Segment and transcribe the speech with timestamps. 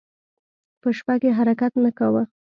[0.81, 2.23] په شپه کې حرکت نه کاوه.